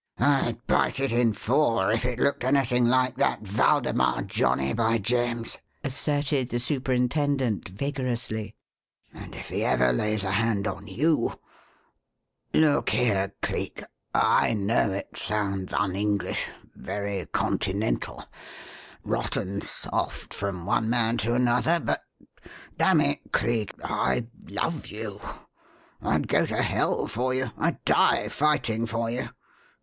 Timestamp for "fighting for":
28.29-29.11